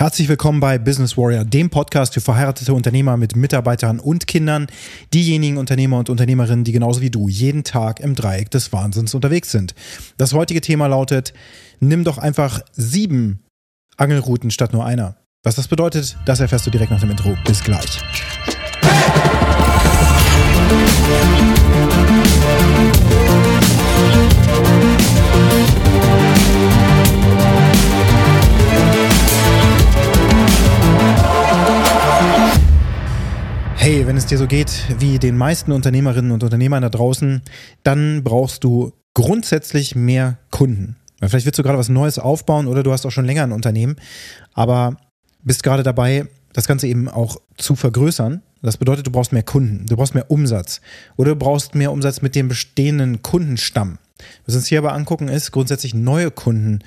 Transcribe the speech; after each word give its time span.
Herzlich 0.00 0.30
willkommen 0.30 0.60
bei 0.60 0.78
Business 0.78 1.18
Warrior, 1.18 1.44
dem 1.44 1.68
Podcast 1.68 2.14
für 2.14 2.22
verheiratete 2.22 2.72
Unternehmer 2.72 3.18
mit 3.18 3.36
Mitarbeitern 3.36 4.00
und 4.00 4.26
Kindern, 4.26 4.68
diejenigen 5.12 5.58
Unternehmer 5.58 5.98
und 5.98 6.08
Unternehmerinnen, 6.08 6.64
die 6.64 6.72
genauso 6.72 7.02
wie 7.02 7.10
du 7.10 7.28
jeden 7.28 7.64
Tag 7.64 8.00
im 8.00 8.14
Dreieck 8.14 8.50
des 8.50 8.72
Wahnsinns 8.72 9.12
unterwegs 9.12 9.50
sind. 9.50 9.74
Das 10.16 10.32
heutige 10.32 10.62
Thema 10.62 10.86
lautet, 10.86 11.34
nimm 11.80 12.02
doch 12.04 12.16
einfach 12.16 12.62
sieben 12.72 13.40
Angelrouten 13.98 14.50
statt 14.50 14.72
nur 14.72 14.86
einer. 14.86 15.16
Was 15.42 15.56
das 15.56 15.68
bedeutet, 15.68 16.16
das 16.24 16.40
erfährst 16.40 16.66
du 16.66 16.70
direkt 16.70 16.92
nach 16.92 17.00
dem 17.00 17.10
Intro. 17.10 17.36
Bis 17.44 17.62
gleich. 17.62 18.00
Es 34.20 34.26
dir 34.26 34.36
so 34.36 34.46
geht 34.46 34.84
wie 34.98 35.18
den 35.18 35.38
meisten 35.38 35.72
Unternehmerinnen 35.72 36.30
und 36.30 36.44
Unternehmern 36.44 36.82
da 36.82 36.90
draußen, 36.90 37.40
dann 37.84 38.22
brauchst 38.22 38.64
du 38.64 38.92
grundsätzlich 39.14 39.96
mehr 39.96 40.36
Kunden. 40.50 40.96
Vielleicht 41.22 41.46
willst 41.46 41.58
du 41.58 41.62
gerade 41.62 41.78
was 41.78 41.88
Neues 41.88 42.18
aufbauen 42.18 42.66
oder 42.66 42.82
du 42.82 42.92
hast 42.92 43.06
auch 43.06 43.10
schon 43.10 43.24
länger 43.24 43.44
ein 43.44 43.52
Unternehmen, 43.52 43.96
aber 44.52 44.98
bist 45.42 45.62
gerade 45.62 45.82
dabei, 45.82 46.26
das 46.52 46.66
Ganze 46.68 46.86
eben 46.86 47.08
auch 47.08 47.38
zu 47.56 47.76
vergrößern. 47.76 48.42
Das 48.60 48.76
bedeutet, 48.76 49.06
du 49.06 49.10
brauchst 49.10 49.32
mehr 49.32 49.42
Kunden, 49.42 49.86
du 49.86 49.96
brauchst 49.96 50.14
mehr 50.14 50.30
Umsatz 50.30 50.82
oder 51.16 51.30
du 51.30 51.36
brauchst 51.36 51.74
mehr 51.74 51.90
Umsatz 51.90 52.20
mit 52.20 52.34
dem 52.34 52.48
bestehenden 52.48 53.22
Kundenstamm. 53.22 53.96
Was 54.44 54.54
uns 54.54 54.66
hier 54.66 54.80
aber 54.80 54.92
angucken, 54.92 55.28
ist 55.28 55.50
grundsätzlich 55.50 55.94
neue 55.94 56.30
Kunden 56.30 56.80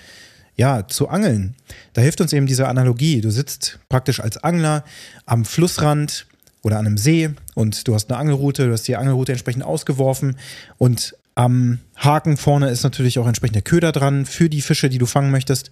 ja, 0.55 0.88
zu 0.88 1.09
angeln. 1.09 1.55
Da 1.93 2.03
hilft 2.03 2.21
uns 2.21 2.31
eben 2.31 2.45
diese 2.45 2.67
Analogie. 2.67 3.21
Du 3.21 3.31
sitzt 3.31 3.79
praktisch 3.89 4.19
als 4.19 4.38
Angler 4.38 4.83
am 5.25 5.45
Flussrand 5.45 6.27
oder 6.63 6.80
an 6.80 6.88
einem 6.88 6.97
See 6.97 7.30
und 7.53 7.88
du 7.88 7.94
hast 7.94 8.09
eine 8.09 8.19
Angelroute, 8.19 8.66
du 8.66 8.73
hast 8.73 8.88
die 8.88 8.95
Angelroute 8.95 9.31
entsprechend 9.31 9.64
ausgeworfen 9.64 10.38
und 10.78 11.16
am 11.36 11.80
Haken 11.95 12.38
vorne 12.38 12.70
ist 12.70 12.83
natürlich 12.83 13.20
auch 13.20 13.28
entsprechend 13.28 13.55
der 13.55 13.64
Köder 13.64 13.92
dran 13.92 14.25
für 14.25 14.50
die 14.50 14.61
Fische, 14.61 14.89
die 14.89 15.00
du 15.00 15.05
fangen 15.05 15.31
möchtest. 15.31 15.72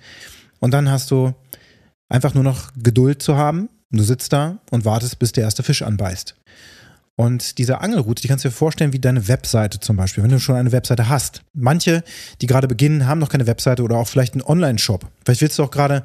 Und 0.59 0.71
dann 0.73 0.89
hast 0.89 1.11
du 1.11 1.33
einfach 2.09 2.33
nur 2.33 2.43
noch 2.43 2.71
Geduld 2.81 3.21
zu 3.21 3.37
haben. 3.37 3.69
Du 3.91 4.03
sitzt 4.03 4.33
da 4.33 4.59
und 4.71 4.85
wartest, 4.85 5.19
bis 5.19 5.33
der 5.33 5.43
erste 5.43 5.63
Fisch 5.63 5.81
anbeißt. 5.81 6.35
Und 7.15 7.59
diese 7.59 7.81
Angelroute, 7.81 8.21
die 8.21 8.27
kannst 8.27 8.45
du 8.45 8.49
dir 8.49 8.55
vorstellen 8.55 8.93
wie 8.93 8.99
deine 8.99 9.27
Webseite 9.27 9.79
zum 9.79 9.97
Beispiel, 9.97 10.23
wenn 10.23 10.31
du 10.31 10.39
schon 10.39 10.55
eine 10.55 10.71
Webseite 10.71 11.09
hast. 11.09 11.43
Manche, 11.53 12.03
die 12.41 12.47
gerade 12.47 12.67
beginnen, 12.67 13.05
haben 13.05 13.19
noch 13.19 13.29
keine 13.29 13.47
Webseite 13.47 13.83
oder 13.83 13.97
auch 13.97 14.07
vielleicht 14.07 14.33
einen 14.33 14.41
Online-Shop. 14.41 15.05
Vielleicht 15.23 15.41
willst 15.41 15.59
du 15.59 15.63
auch 15.63 15.71
gerade 15.71 16.03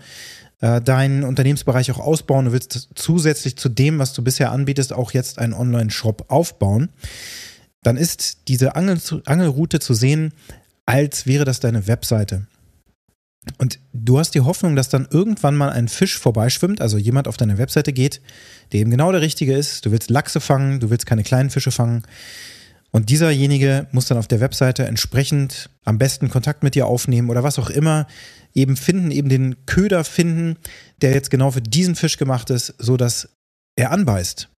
äh, 0.60 0.80
deinen 0.80 1.24
Unternehmensbereich 1.24 1.90
auch 1.90 1.98
ausbauen. 1.98 2.46
Du 2.46 2.52
willst 2.52 2.88
zusätzlich 2.94 3.56
zu 3.56 3.68
dem, 3.68 3.98
was 3.98 4.12
du 4.12 4.22
bisher 4.22 4.52
anbietest, 4.52 4.92
auch 4.92 5.12
jetzt 5.12 5.38
einen 5.38 5.52
Online-Shop 5.52 6.26
aufbauen. 6.28 6.88
Dann 7.82 7.96
ist 7.96 8.48
diese 8.48 8.74
Angel 8.74 8.98
Angelroute 9.26 9.80
zu 9.80 9.94
sehen, 9.94 10.32
als 10.86 11.26
wäre 11.26 11.44
das 11.44 11.60
deine 11.60 11.86
Webseite. 11.86 12.46
Und 13.58 13.78
du 13.92 14.18
hast 14.18 14.34
die 14.34 14.40
Hoffnung, 14.40 14.74
dass 14.74 14.88
dann 14.88 15.06
irgendwann 15.10 15.56
mal 15.56 15.70
ein 15.70 15.88
Fisch 15.88 16.18
vorbeischwimmt, 16.18 16.80
also 16.80 16.98
jemand 16.98 17.28
auf 17.28 17.36
deine 17.36 17.58
Webseite 17.58 17.92
geht, 17.92 18.20
der 18.72 18.80
eben 18.80 18.90
genau 18.90 19.12
der 19.12 19.20
Richtige 19.20 19.54
ist. 19.54 19.86
Du 19.86 19.92
willst 19.92 20.10
Lachse 20.10 20.40
fangen, 20.40 20.80
du 20.80 20.90
willst 20.90 21.06
keine 21.06 21.22
kleinen 21.22 21.50
Fische 21.50 21.70
fangen. 21.70 22.02
Und 22.90 23.10
dieserjenige 23.10 23.86
muss 23.92 24.06
dann 24.06 24.18
auf 24.18 24.28
der 24.28 24.40
Webseite 24.40 24.86
entsprechend 24.86 25.70
am 25.84 25.98
besten 25.98 26.30
Kontakt 26.30 26.62
mit 26.62 26.74
dir 26.74 26.86
aufnehmen 26.86 27.30
oder 27.30 27.42
was 27.42 27.58
auch 27.58 27.70
immer 27.70 28.06
eben 28.54 28.76
finden, 28.76 29.10
eben 29.10 29.28
den 29.28 29.66
Köder 29.66 30.02
finden, 30.04 30.56
der 31.02 31.12
jetzt 31.12 31.30
genau 31.30 31.50
für 31.50 31.60
diesen 31.60 31.94
Fisch 31.94 32.16
gemacht 32.16 32.50
ist, 32.50 32.74
so 32.78 32.96
dass 32.96 33.28
er 33.76 33.90
anbeißt. 33.90 34.48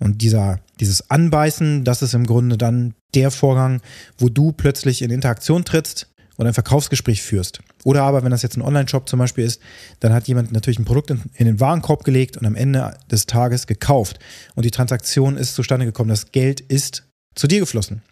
Und 0.00 0.22
dieser, 0.22 0.60
dieses 0.80 1.10
Anbeißen, 1.10 1.84
das 1.84 2.02
ist 2.02 2.14
im 2.14 2.26
Grunde 2.26 2.58
dann 2.58 2.94
der 3.14 3.30
Vorgang, 3.30 3.80
wo 4.18 4.28
du 4.28 4.52
plötzlich 4.52 5.02
in 5.02 5.10
Interaktion 5.10 5.64
trittst 5.64 6.08
und 6.36 6.46
ein 6.46 6.54
Verkaufsgespräch 6.54 7.22
führst. 7.22 7.60
Oder 7.84 8.02
aber, 8.02 8.24
wenn 8.24 8.30
das 8.30 8.42
jetzt 8.42 8.56
ein 8.56 8.62
Online-Shop 8.62 9.08
zum 9.08 9.20
Beispiel 9.20 9.44
ist, 9.44 9.60
dann 10.00 10.12
hat 10.12 10.26
jemand 10.26 10.52
natürlich 10.52 10.78
ein 10.78 10.84
Produkt 10.84 11.10
in, 11.10 11.22
den 11.38 11.60
Warenkorb 11.60 12.04
gelegt 12.04 12.36
und 12.36 12.46
am 12.46 12.56
Ende 12.56 12.96
des 13.10 13.26
Tages 13.26 13.66
gekauft. 13.66 14.18
Und 14.56 14.64
die 14.64 14.72
Transaktion 14.72 15.36
ist 15.36 15.54
zustande 15.54 15.86
gekommen. 15.86 16.10
Das 16.10 16.32
Geld 16.32 16.60
ist 16.60 17.04
zu 17.34 17.46
dir 17.46 17.60
geflossen. 17.60 18.02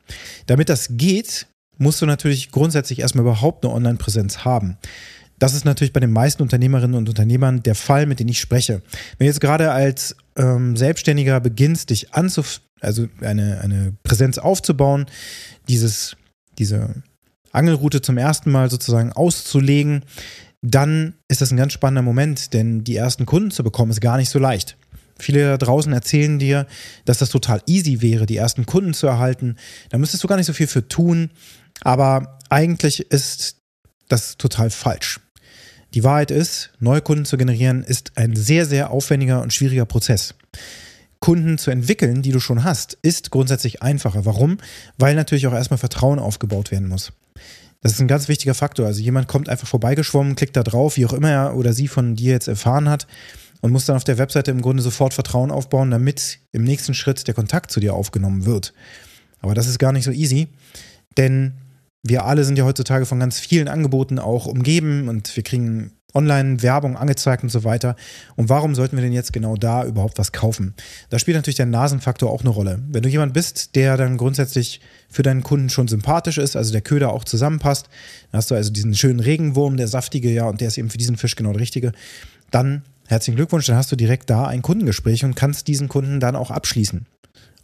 Damit 0.46 0.68
das 0.68 0.88
geht, 0.90 1.46
musst 1.78 2.02
du 2.02 2.06
natürlich 2.06 2.50
grundsätzlich 2.50 3.00
erstmal 3.00 3.24
überhaupt 3.24 3.64
eine 3.64 3.74
Online-Präsenz 3.74 4.44
haben. 4.44 4.76
Das 5.38 5.54
ist 5.54 5.64
natürlich 5.64 5.92
bei 5.92 6.00
den 6.00 6.12
meisten 6.12 6.42
Unternehmerinnen 6.42 6.96
und 6.96 7.08
Unternehmern 7.08 7.62
der 7.62 7.74
Fall, 7.74 8.06
mit 8.06 8.20
denen 8.20 8.30
ich 8.30 8.40
spreche. 8.40 8.82
Wenn 9.18 9.24
du 9.24 9.26
jetzt 9.26 9.40
gerade 9.40 9.72
als 9.72 10.16
ähm, 10.36 10.76
Selbstständiger 10.76 11.40
beginnst, 11.40 11.90
dich 11.90 12.14
anzuf 12.14 12.60
also 12.82 13.06
eine, 13.20 13.60
eine 13.60 13.94
Präsenz 14.02 14.38
aufzubauen, 14.38 15.06
dieses, 15.68 16.16
diese 16.58 17.02
Angelroute 17.52 18.02
zum 18.02 18.18
ersten 18.18 18.50
Mal 18.50 18.70
sozusagen 18.70 19.12
auszulegen, 19.12 20.04
dann 20.62 21.14
ist 21.28 21.40
das 21.40 21.50
ein 21.50 21.56
ganz 21.56 21.72
spannender 21.72 22.02
Moment, 22.02 22.52
denn 22.52 22.84
die 22.84 22.96
ersten 22.96 23.26
Kunden 23.26 23.50
zu 23.50 23.64
bekommen 23.64 23.90
ist 23.90 24.00
gar 24.00 24.16
nicht 24.16 24.30
so 24.30 24.38
leicht. 24.38 24.76
Viele 25.22 25.44
da 25.44 25.56
draußen 25.56 25.92
erzählen 25.92 26.40
dir, 26.40 26.66
dass 27.04 27.18
das 27.18 27.30
total 27.30 27.62
easy 27.66 28.02
wäre, 28.02 28.26
die 28.26 28.36
ersten 28.36 28.66
Kunden 28.66 28.92
zu 28.92 29.06
erhalten. 29.06 29.56
Da 29.90 29.98
müsstest 29.98 30.24
du 30.24 30.28
gar 30.28 30.36
nicht 30.36 30.46
so 30.46 30.52
viel 30.52 30.66
für 30.66 30.88
tun. 30.88 31.30
Aber 31.82 32.38
eigentlich 32.48 33.10
ist 33.12 33.56
das 34.08 34.36
total 34.36 34.70
falsch. 34.70 35.20
Die 35.94 36.02
Wahrheit 36.02 36.32
ist, 36.32 36.70
neue 36.80 37.02
Kunden 37.02 37.24
zu 37.24 37.36
generieren, 37.36 37.84
ist 37.84 38.12
ein 38.16 38.34
sehr, 38.34 38.66
sehr 38.66 38.90
aufwendiger 38.90 39.42
und 39.42 39.52
schwieriger 39.52 39.84
Prozess. 39.84 40.34
Kunden 41.20 41.56
zu 41.56 41.70
entwickeln, 41.70 42.22
die 42.22 42.32
du 42.32 42.40
schon 42.40 42.64
hast, 42.64 42.98
ist 43.02 43.30
grundsätzlich 43.30 43.80
einfacher. 43.80 44.24
Warum? 44.24 44.58
Weil 44.98 45.14
natürlich 45.14 45.46
auch 45.46 45.52
erstmal 45.52 45.78
Vertrauen 45.78 46.18
aufgebaut 46.18 46.72
werden 46.72 46.88
muss. 46.88 47.12
Das 47.80 47.92
ist 47.92 48.00
ein 48.00 48.08
ganz 48.08 48.26
wichtiger 48.26 48.54
Faktor. 48.54 48.86
Also 48.86 49.00
jemand 49.00 49.28
kommt 49.28 49.48
einfach 49.48 49.68
vorbeigeschwommen, 49.68 50.34
klickt 50.34 50.56
da 50.56 50.64
drauf, 50.64 50.96
wie 50.96 51.06
auch 51.06 51.12
immer 51.12 51.30
er 51.30 51.56
oder 51.56 51.72
sie 51.72 51.86
von 51.86 52.16
dir 52.16 52.32
jetzt 52.32 52.48
erfahren 52.48 52.88
hat 52.88 53.06
und 53.62 53.72
muss 53.72 53.86
dann 53.86 53.96
auf 53.96 54.04
der 54.04 54.18
Webseite 54.18 54.50
im 54.50 54.60
Grunde 54.60 54.82
sofort 54.82 55.14
Vertrauen 55.14 55.50
aufbauen, 55.50 55.90
damit 55.90 56.40
im 56.52 56.64
nächsten 56.64 56.92
Schritt 56.92 57.26
der 57.26 57.34
Kontakt 57.34 57.70
zu 57.70 57.80
dir 57.80 57.94
aufgenommen 57.94 58.44
wird. 58.44 58.74
Aber 59.40 59.54
das 59.54 59.66
ist 59.66 59.78
gar 59.78 59.92
nicht 59.92 60.04
so 60.04 60.10
easy, 60.10 60.48
denn 61.16 61.54
wir 62.02 62.24
alle 62.26 62.44
sind 62.44 62.58
ja 62.58 62.64
heutzutage 62.64 63.06
von 63.06 63.20
ganz 63.20 63.38
vielen 63.38 63.68
Angeboten 63.68 64.18
auch 64.18 64.46
umgeben 64.46 65.08
und 65.08 65.34
wir 65.36 65.44
kriegen 65.44 65.92
Online-Werbung 66.14 66.96
angezeigt 66.96 67.42
und 67.42 67.48
so 67.48 67.64
weiter. 67.64 67.96
Und 68.36 68.48
warum 68.48 68.74
sollten 68.74 68.96
wir 68.96 69.02
denn 69.02 69.12
jetzt 69.12 69.32
genau 69.32 69.56
da 69.56 69.84
überhaupt 69.84 70.18
was 70.18 70.32
kaufen? 70.32 70.74
Da 71.08 71.18
spielt 71.18 71.36
natürlich 71.36 71.56
der 71.56 71.66
Nasenfaktor 71.66 72.30
auch 72.30 72.42
eine 72.42 72.50
Rolle. 72.50 72.82
Wenn 72.88 73.02
du 73.02 73.08
jemand 73.08 73.32
bist, 73.32 73.76
der 73.76 73.96
dann 73.96 74.18
grundsätzlich 74.18 74.80
für 75.08 75.22
deinen 75.22 75.42
Kunden 75.42 75.70
schon 75.70 75.88
sympathisch 75.88 76.38
ist, 76.38 76.56
also 76.56 76.72
der 76.72 76.82
Köder 76.82 77.12
auch 77.12 77.24
zusammenpasst, 77.24 77.88
dann 78.30 78.38
hast 78.38 78.50
du 78.50 78.54
also 78.54 78.70
diesen 78.70 78.94
schönen 78.94 79.20
Regenwurm, 79.20 79.76
der 79.76 79.88
saftige, 79.88 80.30
ja, 80.30 80.46
und 80.46 80.60
der 80.60 80.68
ist 80.68 80.78
eben 80.78 80.90
für 80.90 80.98
diesen 80.98 81.16
Fisch 81.16 81.36
genau 81.36 81.52
der 81.52 81.60
richtige, 81.60 81.92
dann 82.50 82.82
herzlichen 83.08 83.36
Glückwunsch, 83.36 83.66
dann 83.66 83.76
hast 83.76 83.92
du 83.92 83.96
direkt 83.96 84.30
da 84.30 84.46
ein 84.46 84.62
Kundengespräch 84.62 85.24
und 85.24 85.34
kannst 85.34 85.68
diesen 85.68 85.88
Kunden 85.88 86.20
dann 86.20 86.36
auch 86.36 86.50
abschließen. 86.50 87.06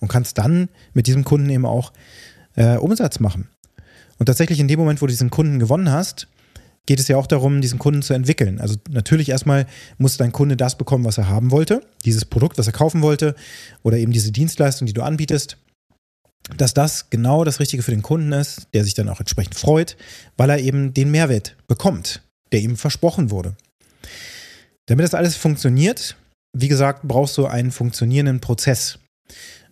Und 0.00 0.08
kannst 0.08 0.38
dann 0.38 0.68
mit 0.94 1.06
diesem 1.06 1.24
Kunden 1.24 1.50
eben 1.50 1.66
auch 1.66 1.92
äh, 2.54 2.76
Umsatz 2.76 3.18
machen. 3.20 3.48
Und 4.18 4.26
tatsächlich 4.26 4.60
in 4.60 4.68
dem 4.68 4.78
Moment, 4.78 5.02
wo 5.02 5.06
du 5.06 5.12
diesen 5.12 5.30
Kunden 5.30 5.58
gewonnen 5.58 5.90
hast, 5.90 6.28
geht 6.86 7.00
es 7.00 7.08
ja 7.08 7.16
auch 7.16 7.26
darum, 7.26 7.60
diesen 7.60 7.78
Kunden 7.78 8.02
zu 8.02 8.14
entwickeln. 8.14 8.60
Also 8.60 8.76
natürlich 8.88 9.28
erstmal 9.28 9.66
muss 9.98 10.16
dein 10.16 10.32
Kunde 10.32 10.56
das 10.56 10.78
bekommen, 10.78 11.04
was 11.04 11.18
er 11.18 11.28
haben 11.28 11.50
wollte, 11.50 11.82
dieses 12.04 12.24
Produkt, 12.24 12.56
was 12.56 12.66
er 12.66 12.72
kaufen 12.72 13.02
wollte 13.02 13.34
oder 13.82 13.98
eben 13.98 14.10
diese 14.10 14.32
Dienstleistung, 14.32 14.86
die 14.86 14.94
du 14.94 15.02
anbietest, 15.02 15.58
dass 16.56 16.72
das 16.74 17.10
genau 17.10 17.44
das 17.44 17.60
Richtige 17.60 17.82
für 17.82 17.90
den 17.90 18.02
Kunden 18.02 18.32
ist, 18.32 18.68
der 18.72 18.84
sich 18.84 18.94
dann 18.94 19.10
auch 19.10 19.20
entsprechend 19.20 19.54
freut, 19.54 19.96
weil 20.36 20.48
er 20.48 20.60
eben 20.60 20.94
den 20.94 21.10
Mehrwert 21.10 21.56
bekommt, 21.66 22.22
der 22.52 22.60
ihm 22.60 22.76
versprochen 22.76 23.30
wurde. 23.30 23.54
Damit 24.88 25.04
das 25.04 25.14
alles 25.14 25.36
funktioniert, 25.36 26.16
wie 26.56 26.68
gesagt, 26.68 27.02
brauchst 27.02 27.36
du 27.36 27.46
einen 27.46 27.70
funktionierenden 27.70 28.40
Prozess. 28.40 28.98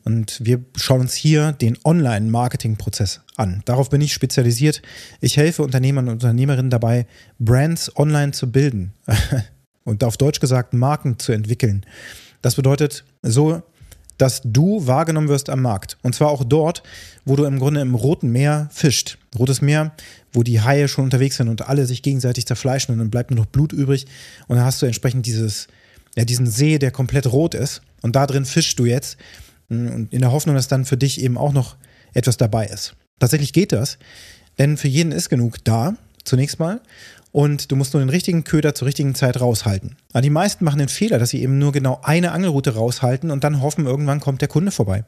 Und 0.04 0.44
wir 0.44 0.64
schauen 0.76 1.00
uns 1.00 1.14
hier 1.14 1.52
den 1.52 1.78
Online-Marketing-Prozess 1.84 3.22
an. 3.34 3.62
Darauf 3.64 3.90
bin 3.90 4.02
ich 4.02 4.12
spezialisiert. 4.12 4.82
Ich 5.20 5.36
helfe 5.36 5.62
Unternehmern 5.62 6.08
und 6.08 6.14
Unternehmerinnen 6.14 6.70
dabei, 6.70 7.06
Brands 7.38 7.96
online 7.96 8.32
zu 8.32 8.52
bilden 8.52 8.92
und 9.84 10.04
auf 10.04 10.16
Deutsch 10.16 10.38
gesagt 10.38 10.74
Marken 10.74 11.18
zu 11.18 11.32
entwickeln. 11.32 11.84
Das 12.42 12.54
bedeutet 12.54 13.04
so, 13.22 13.62
dass 14.18 14.40
du 14.44 14.86
wahrgenommen 14.86 15.28
wirst 15.28 15.50
am 15.50 15.62
Markt. 15.62 15.98
Und 16.02 16.14
zwar 16.14 16.28
auch 16.28 16.44
dort, 16.44 16.82
wo 17.24 17.36
du 17.36 17.44
im 17.44 17.58
Grunde 17.58 17.80
im 17.80 17.94
Roten 17.94 18.30
Meer 18.30 18.68
fischt. 18.72 19.18
Rotes 19.38 19.60
Meer, 19.60 19.92
wo 20.32 20.42
die 20.42 20.60
Haie 20.60 20.88
schon 20.88 21.04
unterwegs 21.04 21.36
sind 21.36 21.48
und 21.48 21.68
alle 21.68 21.86
sich 21.86 22.02
gegenseitig 22.02 22.46
zerfleischen 22.46 22.92
und 22.92 22.98
dann 22.98 23.10
bleibt 23.10 23.30
nur 23.30 23.40
noch 23.40 23.46
Blut 23.46 23.72
übrig. 23.72 24.06
Und 24.48 24.56
dann 24.56 24.64
hast 24.64 24.80
du 24.80 24.86
entsprechend 24.86 25.26
dieses, 25.26 25.68
ja, 26.16 26.24
diesen 26.24 26.46
See, 26.46 26.78
der 26.78 26.90
komplett 26.90 27.26
rot 27.26 27.54
ist. 27.54 27.82
Und 28.02 28.16
da 28.16 28.26
drin 28.26 28.44
fischst 28.44 28.78
du 28.78 28.84
jetzt 28.84 29.16
und 29.68 30.12
in 30.12 30.20
der 30.20 30.32
Hoffnung, 30.32 30.54
dass 30.54 30.68
dann 30.68 30.84
für 30.84 30.96
dich 30.96 31.20
eben 31.20 31.36
auch 31.38 31.52
noch 31.52 31.76
etwas 32.14 32.36
dabei 32.36 32.66
ist. 32.66 32.94
Tatsächlich 33.18 33.52
geht 33.52 33.72
das, 33.72 33.98
denn 34.58 34.76
für 34.76 34.88
jeden 34.88 35.12
ist 35.12 35.28
genug 35.28 35.64
da 35.64 35.96
zunächst 36.26 36.58
mal 36.58 36.80
und 37.36 37.70
du 37.70 37.76
musst 37.76 37.92
nur 37.92 38.02
den 38.02 38.08
richtigen 38.08 38.44
Köder 38.44 38.74
zur 38.74 38.86
richtigen 38.86 39.14
Zeit 39.14 39.38
raushalten. 39.38 39.96
Aber 40.14 40.22
die 40.22 40.30
meisten 40.30 40.64
machen 40.64 40.78
den 40.78 40.88
Fehler, 40.88 41.18
dass 41.18 41.28
sie 41.28 41.42
eben 41.42 41.58
nur 41.58 41.70
genau 41.70 42.00
eine 42.02 42.32
Angelroute 42.32 42.74
raushalten 42.74 43.30
und 43.30 43.44
dann 43.44 43.60
hoffen, 43.60 43.84
irgendwann 43.84 44.20
kommt 44.20 44.40
der 44.40 44.48
Kunde 44.48 44.70
vorbei. 44.70 45.04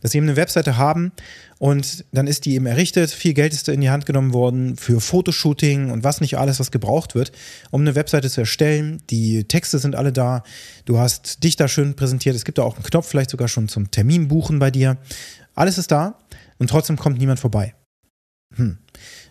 Dass 0.00 0.10
sie 0.10 0.18
eben 0.18 0.26
eine 0.26 0.34
Webseite 0.34 0.76
haben 0.76 1.12
und 1.58 2.04
dann 2.10 2.26
ist 2.26 2.46
die 2.46 2.54
eben 2.54 2.66
errichtet, 2.66 3.12
viel 3.12 3.32
Geld 3.32 3.52
ist 3.52 3.68
in 3.68 3.80
die 3.80 3.90
Hand 3.90 4.06
genommen 4.06 4.32
worden 4.32 4.76
für 4.76 5.00
Fotoshooting 5.00 5.90
und 5.92 6.02
was 6.02 6.20
nicht 6.20 6.36
alles, 6.36 6.58
was 6.58 6.72
gebraucht 6.72 7.14
wird, 7.14 7.30
um 7.70 7.82
eine 7.82 7.94
Webseite 7.94 8.28
zu 8.28 8.40
erstellen. 8.40 9.00
Die 9.10 9.44
Texte 9.44 9.78
sind 9.78 9.94
alle 9.94 10.12
da, 10.12 10.42
du 10.84 10.98
hast 10.98 11.44
dich 11.44 11.54
da 11.54 11.68
schön 11.68 11.94
präsentiert, 11.94 12.34
es 12.34 12.44
gibt 12.44 12.58
da 12.58 12.64
auch 12.64 12.74
einen 12.74 12.82
Knopf 12.82 13.06
vielleicht 13.06 13.30
sogar 13.30 13.46
schon 13.46 13.68
zum 13.68 13.92
Termin 13.92 14.26
buchen 14.26 14.58
bei 14.58 14.72
dir. 14.72 14.96
Alles 15.54 15.78
ist 15.78 15.92
da 15.92 16.18
und 16.58 16.70
trotzdem 16.70 16.96
kommt 16.96 17.18
niemand 17.18 17.38
vorbei. 17.38 17.74
Hm. 18.56 18.78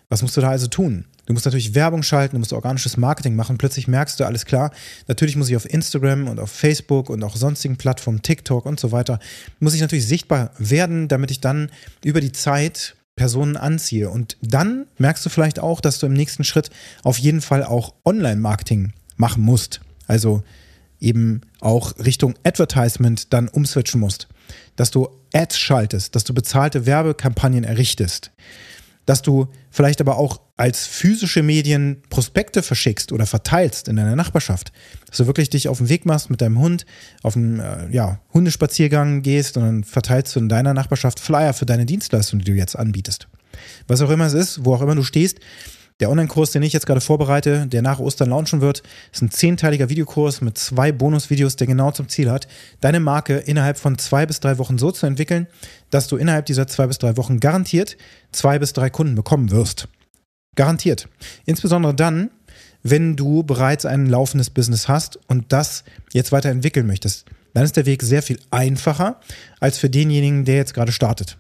Was 0.07 0.21
musst 0.21 0.37
du 0.37 0.41
da 0.41 0.49
also 0.49 0.67
tun? 0.67 1.07
Du 1.27 1.33
musst 1.33 1.45
natürlich 1.45 1.75
Werbung 1.75 2.03
schalten, 2.03 2.37
du 2.37 2.39
musst 2.39 2.53
organisches 2.53 2.95
Marketing 2.95 3.35
machen. 3.35 3.57
Plötzlich 3.57 3.89
merkst 3.89 4.17
du, 4.19 4.23
alles 4.23 4.45
klar, 4.45 4.71
natürlich 5.07 5.35
muss 5.35 5.49
ich 5.49 5.57
auf 5.57 5.69
Instagram 5.69 6.29
und 6.29 6.39
auf 6.39 6.49
Facebook 6.49 7.09
und 7.09 7.21
auch 7.21 7.35
sonstigen 7.35 7.75
Plattformen, 7.75 8.21
TikTok 8.21 8.65
und 8.65 8.79
so 8.79 8.93
weiter, 8.93 9.19
muss 9.59 9.73
ich 9.73 9.81
natürlich 9.81 10.07
sichtbar 10.07 10.51
werden, 10.57 11.09
damit 11.09 11.29
ich 11.29 11.41
dann 11.41 11.69
über 12.03 12.21
die 12.21 12.31
Zeit 12.31 12.95
Personen 13.17 13.57
anziehe. 13.57 14.09
Und 14.09 14.37
dann 14.41 14.85
merkst 14.99 15.25
du 15.25 15.29
vielleicht 15.29 15.59
auch, 15.59 15.81
dass 15.81 15.99
du 15.99 16.05
im 16.05 16.13
nächsten 16.13 16.45
Schritt 16.45 16.69
auf 17.03 17.17
jeden 17.17 17.41
Fall 17.41 17.63
auch 17.65 17.93
Online-Marketing 18.05 18.93
machen 19.17 19.43
musst. 19.43 19.81
Also 20.07 20.43
eben 21.01 21.41
auch 21.59 21.97
Richtung 21.99 22.35
Advertisement 22.43 23.33
dann 23.33 23.49
umswitchen 23.49 23.99
musst. 23.99 24.29
Dass 24.77 24.91
du 24.91 25.09
Ads 25.33 25.59
schaltest, 25.59 26.15
dass 26.15 26.23
du 26.23 26.33
bezahlte 26.33 26.85
Werbekampagnen 26.85 27.65
errichtest 27.65 28.31
dass 29.07 29.21
du 29.23 29.47
vielleicht 29.71 30.01
aber 30.01 30.17
auch 30.17 30.41
als 30.57 30.87
physische 30.87 31.43
Medien 31.43 32.01
Prospekte 32.09 32.63
verschickst 32.63 33.11
oder 33.11 33.27
verteilst 33.27 33.87
in 33.87 33.95
deiner 33.95 34.15
Nachbarschaft. 34.15 34.71
Dass 35.07 35.17
du 35.17 35.27
wirklich 35.27 35.49
dich 35.49 35.69
auf 35.69 35.77
den 35.77 35.89
Weg 35.89 36.05
machst 36.05 36.29
mit 36.29 36.41
deinem 36.41 36.59
Hund, 36.59 36.85
auf 37.21 37.35
einen 37.35 37.59
äh, 37.59 37.87
ja, 37.91 38.19
Hundespaziergang 38.33 39.21
gehst 39.21 39.55
und 39.55 39.63
dann 39.63 39.83
verteilst 39.83 40.35
du 40.35 40.39
in 40.39 40.49
deiner 40.49 40.73
Nachbarschaft 40.73 41.19
Flyer 41.19 41.53
für 41.53 41.67
deine 41.67 41.85
Dienstleistung, 41.85 42.39
die 42.39 42.45
du 42.45 42.53
jetzt 42.53 42.75
anbietest. 42.75 43.27
Was 43.87 44.01
auch 44.01 44.09
immer 44.09 44.25
es 44.25 44.33
ist, 44.33 44.65
wo 44.65 44.73
auch 44.73 44.81
immer 44.81 44.95
du 44.95 45.03
stehst, 45.03 45.39
der 45.99 46.11
Online-Kurs, 46.11 46.51
den 46.51 46.61
ich 46.61 46.73
jetzt 46.73 46.85
gerade 46.85 47.01
vorbereite, 47.01 47.65
der 47.65 47.81
nach 47.81 47.99
Ostern 47.99 48.29
launchen 48.29 48.61
wird, 48.61 48.83
ist 49.11 49.23
ein 49.23 49.31
zehnteiliger 49.31 49.89
Videokurs 49.89 50.41
mit 50.41 50.55
zwei 50.55 50.91
Bonusvideos, 50.91 51.55
der 51.55 51.65
genau 51.65 51.89
zum 51.89 52.07
Ziel 52.07 52.29
hat, 52.29 52.47
deine 52.81 52.99
Marke 52.99 53.37
innerhalb 53.37 53.77
von 53.79 53.97
zwei 53.97 54.27
bis 54.27 54.39
drei 54.39 54.59
Wochen 54.59 54.77
so 54.77 54.91
zu 54.91 55.07
entwickeln, 55.07 55.47
dass 55.89 56.07
du 56.07 56.17
innerhalb 56.17 56.45
dieser 56.45 56.67
zwei 56.67 56.85
bis 56.85 56.99
drei 56.99 57.17
Wochen 57.17 57.39
garantiert 57.39 57.97
zwei 58.31 58.59
bis 58.59 58.73
drei 58.73 58.91
Kunden 58.91 59.15
bekommen 59.15 59.49
wirst. 59.49 59.87
Garantiert. 60.57 61.07
Insbesondere 61.45 61.93
dann, 61.93 62.31
wenn 62.83 63.15
du 63.15 63.43
bereits 63.43 63.85
ein 63.85 64.07
laufendes 64.07 64.49
Business 64.49 64.89
hast 64.89 65.17
und 65.27 65.53
das 65.53 65.85
jetzt 66.13 66.33
weiterentwickeln 66.33 66.85
möchtest. 66.85 67.25
Dann 67.53 67.63
ist 67.63 67.77
der 67.77 67.85
Weg 67.85 68.01
sehr 68.03 68.21
viel 68.21 68.39
einfacher 68.51 69.21
als 69.59 69.77
für 69.77 69.89
denjenigen, 69.89 70.45
der 70.45 70.55
jetzt 70.55 70.73
gerade 70.73 70.91
startet. 70.91 71.37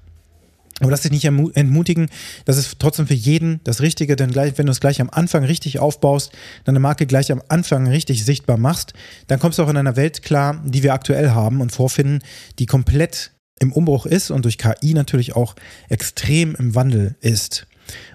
Aber 0.79 0.91
lass 0.91 1.01
dich 1.01 1.11
nicht 1.11 1.25
entmutigen, 1.25 2.09
das 2.45 2.57
ist 2.57 2.77
trotzdem 2.77 3.07
für 3.07 3.15
jeden 3.15 3.59
das 3.63 3.81
Richtige, 3.81 4.15
denn 4.15 4.29
gleich, 4.29 4.55
wenn 4.59 4.67
du 4.67 4.71
es 4.71 4.79
gleich 4.79 5.01
am 5.01 5.09
Anfang 5.09 5.43
richtig 5.43 5.79
aufbaust, 5.79 6.31
deine 6.65 6.79
Marke 6.79 7.07
gleich 7.07 7.31
am 7.31 7.41
Anfang 7.49 7.87
richtig 7.87 8.23
sichtbar 8.23 8.57
machst, 8.57 8.93
dann 9.25 9.39
kommst 9.39 9.57
du 9.57 9.63
auch 9.63 9.69
in 9.69 9.77
einer 9.77 9.95
Welt 9.95 10.21
klar, 10.21 10.61
die 10.63 10.83
wir 10.83 10.93
aktuell 10.93 11.31
haben 11.31 11.61
und 11.61 11.71
vorfinden, 11.71 12.19
die 12.59 12.67
komplett 12.67 13.31
im 13.59 13.73
Umbruch 13.73 14.05
ist 14.05 14.29
und 14.29 14.45
durch 14.45 14.59
KI 14.59 14.93
natürlich 14.93 15.35
auch 15.35 15.55
extrem 15.89 16.53
im 16.53 16.75
Wandel 16.75 17.15
ist. 17.21 17.65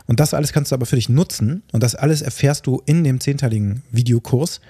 Und 0.06 0.20
das 0.20 0.34
alles 0.34 0.52
kannst 0.52 0.70
du 0.70 0.74
aber 0.74 0.86
für 0.86 0.96
dich 0.96 1.08
nutzen 1.08 1.62
und 1.72 1.82
das 1.82 1.94
alles 1.94 2.22
erfährst 2.22 2.66
du 2.66 2.82
in 2.86 3.04
dem 3.04 3.20
zehnteiligen 3.20 3.82
Videokurs 3.90 4.60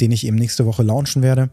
den 0.00 0.10
ich 0.10 0.26
eben 0.26 0.36
nächste 0.36 0.66
Woche 0.66 0.82
launchen 0.82 1.22
werde. 1.22 1.50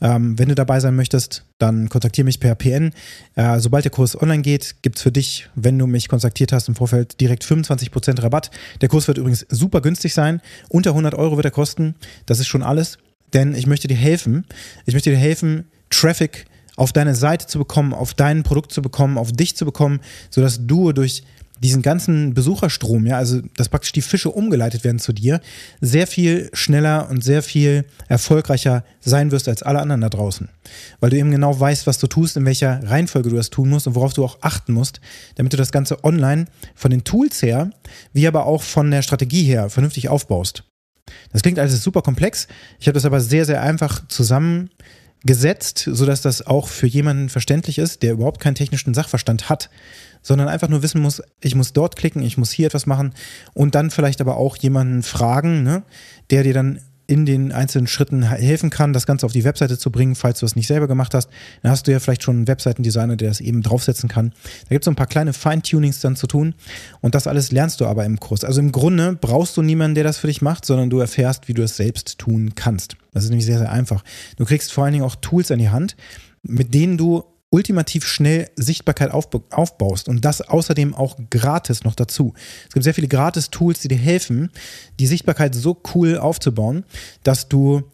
Ähm, 0.00 0.38
wenn 0.38 0.48
du 0.48 0.54
dabei 0.54 0.80
sein 0.80 0.96
möchtest, 0.96 1.44
dann 1.58 1.88
kontaktiere 1.88 2.24
mich 2.24 2.40
per 2.40 2.54
PN. 2.54 2.92
Äh, 3.36 3.60
sobald 3.60 3.84
der 3.84 3.92
Kurs 3.92 4.20
online 4.20 4.42
geht, 4.42 4.76
gibt 4.82 4.96
es 4.96 5.02
für 5.02 5.12
dich, 5.12 5.48
wenn 5.54 5.78
du 5.78 5.86
mich 5.86 6.08
kontaktiert 6.08 6.52
hast 6.52 6.68
im 6.68 6.74
Vorfeld, 6.74 7.20
direkt 7.20 7.44
25% 7.44 8.22
Rabatt. 8.22 8.50
Der 8.80 8.88
Kurs 8.88 9.06
wird 9.06 9.18
übrigens 9.18 9.46
super 9.48 9.80
günstig 9.80 10.14
sein. 10.14 10.40
Unter 10.68 10.90
100 10.90 11.14
Euro 11.14 11.36
wird 11.36 11.44
er 11.44 11.50
kosten. 11.50 11.94
Das 12.26 12.40
ist 12.40 12.48
schon 12.48 12.62
alles, 12.62 12.98
denn 13.32 13.54
ich 13.54 13.66
möchte 13.66 13.88
dir 13.88 13.96
helfen. 13.96 14.44
Ich 14.86 14.94
möchte 14.94 15.10
dir 15.10 15.16
helfen, 15.16 15.66
Traffic 15.90 16.46
auf 16.76 16.92
deine 16.92 17.14
Seite 17.14 17.46
zu 17.46 17.58
bekommen, 17.58 17.94
auf 17.94 18.14
dein 18.14 18.42
Produkt 18.42 18.72
zu 18.72 18.82
bekommen, 18.82 19.16
auf 19.18 19.30
dich 19.30 19.56
zu 19.56 19.64
bekommen, 19.64 20.00
sodass 20.30 20.66
du 20.66 20.92
durch 20.92 21.22
diesen 21.62 21.82
ganzen 21.82 22.34
Besucherstrom, 22.34 23.06
ja, 23.06 23.16
also 23.16 23.40
dass 23.56 23.68
praktisch 23.68 23.92
die 23.92 24.02
Fische 24.02 24.30
umgeleitet 24.30 24.84
werden 24.84 24.98
zu 24.98 25.12
dir, 25.12 25.40
sehr 25.80 26.06
viel 26.06 26.50
schneller 26.52 27.08
und 27.10 27.22
sehr 27.22 27.42
viel 27.42 27.84
erfolgreicher 28.08 28.84
sein 29.00 29.30
wirst 29.30 29.48
als 29.48 29.62
alle 29.62 29.80
anderen 29.80 30.00
da 30.00 30.08
draußen. 30.08 30.48
Weil 31.00 31.10
du 31.10 31.18
eben 31.18 31.30
genau 31.30 31.58
weißt, 31.58 31.86
was 31.86 31.98
du 31.98 32.06
tust, 32.06 32.36
in 32.36 32.44
welcher 32.44 32.82
Reihenfolge 32.88 33.30
du 33.30 33.36
das 33.36 33.50
tun 33.50 33.68
musst 33.68 33.86
und 33.86 33.94
worauf 33.94 34.12
du 34.12 34.24
auch 34.24 34.38
achten 34.40 34.72
musst, 34.72 35.00
damit 35.36 35.52
du 35.52 35.56
das 35.56 35.72
Ganze 35.72 36.02
online 36.04 36.46
von 36.74 36.90
den 36.90 37.04
Tools 37.04 37.42
her, 37.42 37.70
wie 38.12 38.26
aber 38.26 38.46
auch 38.46 38.62
von 38.62 38.90
der 38.90 39.02
Strategie 39.02 39.44
her 39.44 39.70
vernünftig 39.70 40.08
aufbaust. 40.08 40.64
Das 41.32 41.42
klingt 41.42 41.58
alles 41.58 41.82
super 41.82 42.02
komplex. 42.02 42.48
Ich 42.80 42.86
habe 42.86 42.94
das 42.94 43.04
aber 43.04 43.20
sehr, 43.20 43.44
sehr 43.44 43.62
einfach 43.62 44.06
zusammen 44.08 44.70
gesetzt, 45.24 45.88
sodass 45.90 46.20
das 46.20 46.46
auch 46.46 46.68
für 46.68 46.86
jemanden 46.86 47.28
verständlich 47.28 47.78
ist, 47.78 48.02
der 48.02 48.12
überhaupt 48.12 48.40
keinen 48.40 48.54
technischen 48.54 48.94
Sachverstand 48.94 49.48
hat, 49.48 49.70
sondern 50.22 50.48
einfach 50.48 50.68
nur 50.68 50.82
wissen 50.82 51.00
muss, 51.00 51.22
ich 51.40 51.54
muss 51.54 51.72
dort 51.72 51.96
klicken, 51.96 52.22
ich 52.22 52.38
muss 52.38 52.50
hier 52.50 52.66
etwas 52.66 52.86
machen 52.86 53.14
und 53.52 53.74
dann 53.74 53.90
vielleicht 53.90 54.20
aber 54.20 54.36
auch 54.36 54.56
jemanden 54.56 55.02
fragen, 55.02 55.62
ne, 55.62 55.82
der 56.30 56.42
dir 56.42 56.54
dann 56.54 56.80
in 57.06 57.26
den 57.26 57.52
einzelnen 57.52 57.86
Schritten 57.86 58.22
helfen 58.22 58.70
kann, 58.70 58.92
das 58.92 59.06
Ganze 59.06 59.26
auf 59.26 59.32
die 59.32 59.44
Webseite 59.44 59.78
zu 59.78 59.90
bringen, 59.90 60.14
falls 60.14 60.40
du 60.40 60.46
es 60.46 60.56
nicht 60.56 60.66
selber 60.66 60.88
gemacht 60.88 61.14
hast. 61.14 61.28
Dann 61.62 61.70
hast 61.70 61.86
du 61.86 61.92
ja 61.92 62.00
vielleicht 62.00 62.22
schon 62.22 62.36
einen 62.36 62.48
Webseitendesigner, 62.48 63.16
der 63.16 63.28
das 63.28 63.40
eben 63.40 63.62
draufsetzen 63.62 64.08
kann. 64.08 64.30
Da 64.64 64.68
gibt 64.70 64.82
es 64.82 64.86
so 64.86 64.90
ein 64.90 64.96
paar 64.96 65.06
kleine 65.06 65.32
Feintunings 65.32 66.00
dann 66.00 66.16
zu 66.16 66.26
tun 66.26 66.54
und 67.00 67.14
das 67.14 67.26
alles 67.26 67.52
lernst 67.52 67.80
du 67.80 67.86
aber 67.86 68.04
im 68.04 68.20
Kurs. 68.20 68.44
Also 68.44 68.60
im 68.60 68.72
Grunde 68.72 69.18
brauchst 69.20 69.56
du 69.56 69.62
niemanden, 69.62 69.94
der 69.94 70.04
das 70.04 70.18
für 70.18 70.28
dich 70.28 70.40
macht, 70.40 70.64
sondern 70.64 70.90
du 70.90 70.98
erfährst, 70.98 71.48
wie 71.48 71.54
du 71.54 71.62
es 71.62 71.76
selbst 71.76 72.18
tun 72.18 72.54
kannst. 72.54 72.96
Das 73.12 73.24
ist 73.24 73.30
nämlich 73.30 73.46
sehr, 73.46 73.58
sehr 73.58 73.70
einfach. 73.70 74.02
Du 74.36 74.44
kriegst 74.44 74.72
vor 74.72 74.84
allen 74.84 74.94
Dingen 74.94 75.04
auch 75.04 75.16
Tools 75.16 75.50
an 75.50 75.58
die 75.58 75.70
Hand, 75.70 75.96
mit 76.42 76.74
denen 76.74 76.96
du 76.96 77.24
ultimativ 77.54 78.04
schnell 78.04 78.50
Sichtbarkeit 78.56 79.12
aufbaust 79.12 80.08
und 80.08 80.24
das 80.24 80.40
außerdem 80.40 80.92
auch 80.92 81.16
gratis 81.30 81.84
noch 81.84 81.94
dazu. 81.94 82.34
Es 82.66 82.74
gibt 82.74 82.82
sehr 82.82 82.94
viele 82.94 83.06
Gratis-Tools, 83.06 83.78
die 83.78 83.86
dir 83.86 83.96
helfen, 83.96 84.50
die 84.98 85.06
Sichtbarkeit 85.06 85.54
so 85.54 85.80
cool 85.94 86.18
aufzubauen, 86.18 86.84
dass 87.22 87.48
du 87.48 87.84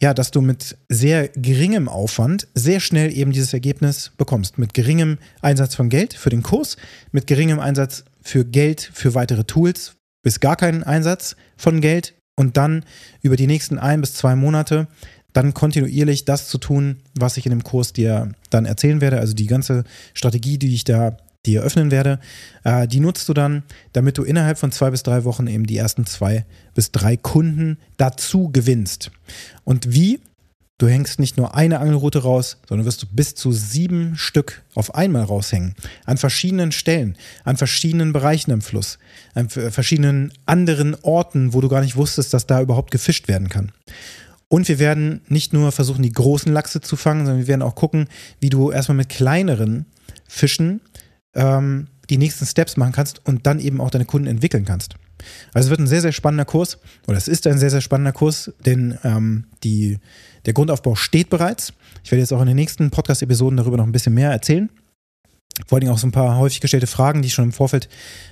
ja, 0.00 0.14
dass 0.14 0.32
du 0.32 0.40
mit 0.40 0.78
sehr 0.88 1.28
geringem 1.28 1.88
Aufwand 1.88 2.48
sehr 2.54 2.80
schnell 2.80 3.16
eben 3.16 3.30
dieses 3.30 3.52
Ergebnis 3.52 4.10
bekommst. 4.16 4.58
Mit 4.58 4.74
geringem 4.74 5.18
Einsatz 5.42 5.76
von 5.76 5.90
Geld 5.90 6.14
für 6.14 6.30
den 6.30 6.42
Kurs, 6.42 6.76
mit 7.12 7.28
geringem 7.28 7.60
Einsatz 7.60 8.04
für 8.20 8.44
Geld 8.44 8.90
für 8.92 9.14
weitere 9.14 9.44
Tools, 9.44 9.94
bis 10.24 10.40
gar 10.40 10.56
keinen 10.56 10.82
Einsatz 10.82 11.36
von 11.56 11.80
Geld 11.80 12.14
und 12.34 12.56
dann 12.56 12.84
über 13.20 13.36
die 13.36 13.46
nächsten 13.46 13.78
ein 13.78 14.00
bis 14.00 14.14
zwei 14.14 14.34
Monate 14.34 14.88
dann 15.32 15.54
kontinuierlich 15.54 16.24
das 16.24 16.48
zu 16.48 16.58
tun, 16.58 16.96
was 17.18 17.36
ich 17.36 17.46
in 17.46 17.50
dem 17.50 17.64
Kurs 17.64 17.92
dir 17.92 18.32
dann 18.50 18.66
erzählen 18.66 19.00
werde, 19.00 19.18
also 19.18 19.34
die 19.34 19.46
ganze 19.46 19.84
Strategie, 20.14 20.58
die 20.58 20.74
ich 20.74 20.84
da 20.84 21.16
dir 21.46 21.62
öffnen 21.62 21.90
werde, 21.90 22.20
äh, 22.64 22.86
die 22.86 23.00
nutzt 23.00 23.28
du 23.28 23.34
dann, 23.34 23.64
damit 23.92 24.18
du 24.18 24.22
innerhalb 24.22 24.58
von 24.58 24.72
zwei 24.72 24.90
bis 24.90 25.02
drei 25.02 25.24
Wochen 25.24 25.46
eben 25.46 25.66
die 25.66 25.76
ersten 25.76 26.06
zwei 26.06 26.44
bis 26.74 26.92
drei 26.92 27.16
Kunden 27.16 27.78
dazu 27.96 28.50
gewinnst. 28.50 29.10
Und 29.64 29.92
wie? 29.92 30.20
Du 30.78 30.88
hängst 30.88 31.20
nicht 31.20 31.36
nur 31.36 31.54
eine 31.54 31.78
Angelroute 31.78 32.24
raus, 32.24 32.56
sondern 32.68 32.86
wirst 32.86 33.02
du 33.02 33.06
bis 33.06 33.36
zu 33.36 33.52
sieben 33.52 34.16
Stück 34.16 34.62
auf 34.74 34.96
einmal 34.96 35.22
raushängen. 35.22 35.76
An 36.06 36.16
verschiedenen 36.16 36.72
Stellen, 36.72 37.16
an 37.44 37.56
verschiedenen 37.56 38.12
Bereichen 38.12 38.50
im 38.50 38.62
Fluss, 38.62 38.98
an 39.34 39.48
verschiedenen 39.48 40.32
anderen 40.44 40.96
Orten, 41.02 41.54
wo 41.54 41.60
du 41.60 41.68
gar 41.68 41.82
nicht 41.82 41.94
wusstest, 41.94 42.34
dass 42.34 42.48
da 42.48 42.60
überhaupt 42.60 42.90
gefischt 42.90 43.28
werden 43.28 43.48
kann. 43.48 43.70
Und 44.52 44.68
wir 44.68 44.78
werden 44.78 45.22
nicht 45.28 45.54
nur 45.54 45.72
versuchen, 45.72 46.02
die 46.02 46.12
großen 46.12 46.52
Lachse 46.52 46.82
zu 46.82 46.96
fangen, 46.96 47.24
sondern 47.24 47.40
wir 47.40 47.46
werden 47.46 47.62
auch 47.62 47.74
gucken, 47.74 48.06
wie 48.38 48.50
du 48.50 48.70
erstmal 48.70 48.98
mit 48.98 49.08
kleineren 49.08 49.86
Fischen 50.28 50.82
ähm, 51.34 51.86
die 52.10 52.18
nächsten 52.18 52.44
Steps 52.44 52.76
machen 52.76 52.92
kannst 52.92 53.24
und 53.24 53.46
dann 53.46 53.60
eben 53.60 53.80
auch 53.80 53.88
deine 53.88 54.04
Kunden 54.04 54.26
entwickeln 54.26 54.66
kannst. 54.66 54.96
Also 55.54 55.68
es 55.68 55.70
wird 55.70 55.80
ein 55.80 55.86
sehr, 55.86 56.02
sehr 56.02 56.12
spannender 56.12 56.44
Kurs, 56.44 56.76
oder 57.06 57.16
es 57.16 57.28
ist 57.28 57.46
ein 57.46 57.56
sehr, 57.56 57.70
sehr 57.70 57.80
spannender 57.80 58.12
Kurs, 58.12 58.52
denn 58.66 58.98
ähm, 59.04 59.46
die, 59.64 59.98
der 60.44 60.52
Grundaufbau 60.52 60.96
steht 60.96 61.30
bereits. 61.30 61.72
Ich 62.04 62.12
werde 62.12 62.20
jetzt 62.20 62.34
auch 62.34 62.42
in 62.42 62.48
den 62.48 62.56
nächsten 62.56 62.90
Podcast-Episoden 62.90 63.56
darüber 63.56 63.78
noch 63.78 63.86
ein 63.86 63.92
bisschen 63.92 64.12
mehr 64.12 64.32
erzählen 64.32 64.68
vor 65.66 65.78
allem 65.78 65.88
auch 65.88 65.98
so 65.98 66.06
ein 66.06 66.12
paar 66.12 66.38
häufig 66.38 66.60
gestellte 66.60 66.86
Fragen, 66.86 67.22
die 67.22 67.28
ich 67.28 67.34
schon 67.34 67.46
im 67.46 67.52
Vorfeld 67.52 67.88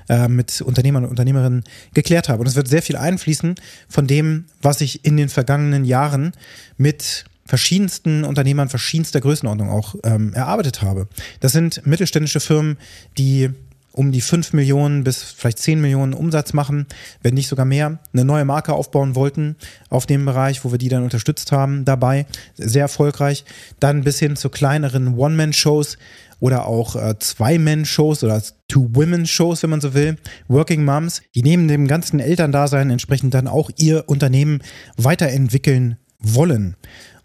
äh, 0.08 0.28
mit 0.28 0.62
Unternehmern 0.62 1.04
und 1.04 1.10
Unternehmerinnen 1.10 1.64
geklärt 1.94 2.28
habe. 2.28 2.40
Und 2.40 2.46
es 2.46 2.56
wird 2.56 2.68
sehr 2.68 2.82
viel 2.82 2.96
einfließen 2.96 3.54
von 3.88 4.06
dem, 4.06 4.46
was 4.62 4.80
ich 4.80 5.04
in 5.04 5.16
den 5.16 5.28
vergangenen 5.28 5.84
Jahren 5.84 6.32
mit 6.76 7.24
verschiedensten 7.46 8.24
Unternehmern 8.24 8.68
verschiedenster 8.68 9.20
Größenordnung 9.20 9.70
auch 9.70 9.96
ähm, 10.04 10.32
erarbeitet 10.34 10.82
habe. 10.82 11.08
Das 11.40 11.52
sind 11.52 11.84
mittelständische 11.84 12.40
Firmen, 12.40 12.78
die 13.18 13.50
um 13.92 14.12
die 14.12 14.20
5 14.20 14.52
Millionen 14.52 15.02
bis 15.02 15.22
vielleicht 15.22 15.58
10 15.58 15.80
Millionen 15.80 16.14
Umsatz 16.14 16.52
machen, 16.52 16.86
wenn 17.22 17.34
nicht 17.34 17.48
sogar 17.48 17.66
mehr, 17.66 17.98
eine 18.12 18.24
neue 18.24 18.44
Marke 18.44 18.72
aufbauen 18.72 19.16
wollten 19.16 19.56
auf 19.88 20.06
dem 20.06 20.24
Bereich, 20.24 20.64
wo 20.64 20.70
wir 20.70 20.78
die 20.78 20.88
dann 20.88 21.02
unterstützt 21.02 21.50
haben 21.50 21.84
dabei, 21.84 22.26
sehr 22.56 22.82
erfolgreich. 22.82 23.44
Dann 23.80 24.04
bis 24.04 24.18
hin 24.20 24.36
zu 24.36 24.48
kleineren 24.48 25.18
One-Man-Shows 25.18 25.98
oder 26.40 26.66
auch 26.66 26.96
äh, 26.96 27.18
Zwei-Man-Shows 27.18 28.24
oder 28.24 28.42
Two-Women-Shows, 28.68 29.62
wenn 29.62 29.70
man 29.70 29.80
so 29.80 29.94
will, 29.94 30.16
Working 30.48 30.84
Moms, 30.84 31.22
die 31.34 31.42
neben 31.42 31.68
dem 31.68 31.86
ganzen 31.86 32.18
Elterndasein 32.20 32.90
entsprechend 32.90 33.34
dann 33.34 33.46
auch 33.46 33.70
ihr 33.76 34.04
Unternehmen 34.08 34.62
weiterentwickeln 34.96 35.98
wollen 36.18 36.76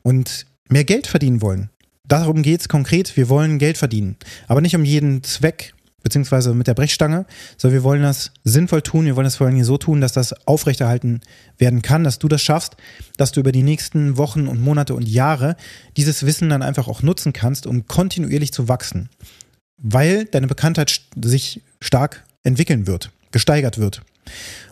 und 0.03 0.45
mehr 0.69 0.83
Geld 0.83 1.07
verdienen 1.07 1.41
wollen. 1.41 1.69
Darum 2.07 2.43
geht 2.43 2.61
es 2.61 2.69
konkret. 2.69 3.17
Wir 3.17 3.29
wollen 3.29 3.57
Geld 3.57 3.77
verdienen. 3.77 4.17
Aber 4.47 4.61
nicht 4.61 4.75
um 4.75 4.85
jeden 4.85 5.23
Zweck, 5.23 5.73
beziehungsweise 6.05 6.53
mit 6.53 6.67
der 6.67 6.75
Brechstange, 6.75 7.25
sondern 7.57 7.79
wir 7.79 7.83
wollen 7.83 8.03
das 8.03 8.31
sinnvoll 8.43 8.83
tun. 8.83 9.05
Wir 9.05 9.15
wollen 9.15 9.25
das 9.25 9.37
vor 9.37 9.47
allem 9.47 9.63
so 9.63 9.79
tun, 9.79 10.01
dass 10.01 10.13
das 10.13 10.33
aufrechterhalten 10.47 11.21
werden 11.57 11.81
kann, 11.81 12.03
dass 12.03 12.19
du 12.19 12.27
das 12.27 12.43
schaffst, 12.43 12.77
dass 13.17 13.31
du 13.31 13.39
über 13.39 13.51
die 13.51 13.63
nächsten 13.63 14.15
Wochen 14.15 14.47
und 14.47 14.61
Monate 14.61 14.93
und 14.93 15.09
Jahre 15.09 15.55
dieses 15.97 16.23
Wissen 16.23 16.47
dann 16.49 16.61
einfach 16.61 16.87
auch 16.87 17.01
nutzen 17.01 17.33
kannst, 17.33 17.65
um 17.65 17.87
kontinuierlich 17.87 18.53
zu 18.53 18.67
wachsen. 18.67 19.09
Weil 19.77 20.25
deine 20.25 20.45
Bekanntheit 20.45 21.01
sich 21.19 21.63
stark 21.81 22.23
entwickeln 22.43 22.85
wird, 22.85 23.09
gesteigert 23.31 23.79
wird. 23.79 24.03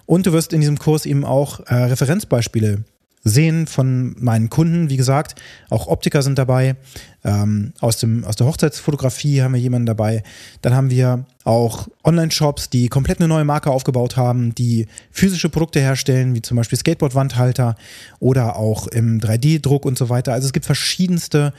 Und 0.05 0.27
du 0.27 0.33
wirst 0.33 0.53
in 0.53 0.61
diesem 0.61 0.77
Kurs 0.77 1.07
eben 1.07 1.25
auch 1.25 1.61
äh, 1.61 1.73
Referenzbeispiele 1.73 2.83
sehen 3.23 3.67
von 3.67 4.15
meinen 4.19 4.49
Kunden. 4.49 4.89
Wie 4.89 4.97
gesagt, 4.97 5.41
auch 5.69 5.87
Optiker 5.87 6.21
sind 6.21 6.37
dabei. 6.37 6.75
Ähm, 7.23 7.73
aus, 7.79 7.97
dem, 7.97 8.25
aus 8.25 8.35
der 8.35 8.47
Hochzeitsfotografie 8.47 9.41
haben 9.41 9.53
wir 9.53 9.61
jemanden 9.61 9.85
dabei. 9.85 10.23
Dann 10.61 10.75
haben 10.75 10.89
wir 10.89 11.25
auch 11.45 11.87
Online-Shops, 12.03 12.69
die 12.69 12.89
komplett 12.89 13.19
eine 13.19 13.29
neue 13.29 13.45
Marke 13.45 13.71
aufgebaut 13.71 14.17
haben, 14.17 14.53
die 14.55 14.87
physische 15.11 15.49
Produkte 15.49 15.79
herstellen, 15.79 16.35
wie 16.35 16.41
zum 16.41 16.57
Beispiel 16.57 16.77
Skateboard-Wandhalter 16.77 17.75
oder 18.19 18.57
auch 18.57 18.87
im 18.87 19.19
3D-Druck 19.19 19.85
und 19.85 19.97
so 19.97 20.09
weiter. 20.09 20.33
Also 20.33 20.47
es 20.47 20.53
gibt 20.53 20.65
verschiedenste 20.65 21.53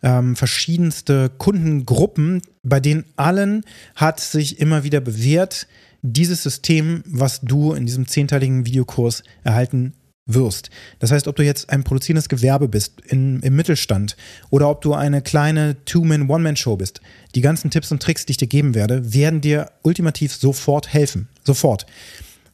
ähm, 0.00 0.36
verschiedenste 0.36 1.28
Kundengruppen, 1.28 2.40
bei 2.62 2.78
denen 2.78 3.04
allen 3.16 3.64
hat 3.96 4.20
sich 4.20 4.60
immer 4.60 4.84
wieder 4.84 5.00
bewährt, 5.00 5.66
dieses 6.02 6.44
System, 6.44 7.02
was 7.04 7.40
du 7.40 7.72
in 7.72 7.84
diesem 7.84 8.06
zehnteiligen 8.06 8.64
Videokurs 8.64 9.24
erhalten 9.42 9.94
wirst. 10.28 10.70
Das 11.00 11.10
heißt, 11.10 11.26
ob 11.26 11.34
du 11.34 11.42
jetzt 11.42 11.70
ein 11.70 11.82
produzierendes 11.82 12.28
Gewerbe 12.28 12.68
bist 12.68 13.00
in, 13.06 13.40
im 13.40 13.56
Mittelstand 13.56 14.16
oder 14.50 14.68
ob 14.68 14.82
du 14.82 14.94
eine 14.94 15.22
kleine 15.22 15.84
Two-Man, 15.84 16.30
One-Man-Show 16.30 16.76
bist, 16.76 17.00
die 17.34 17.40
ganzen 17.40 17.70
Tipps 17.70 17.90
und 17.90 18.00
Tricks, 18.00 18.26
die 18.26 18.32
ich 18.32 18.36
dir 18.36 18.46
geben 18.46 18.74
werde, 18.74 19.12
werden 19.12 19.40
dir 19.40 19.72
ultimativ 19.82 20.34
sofort 20.34 20.92
helfen. 20.92 21.28
Sofort. 21.44 21.86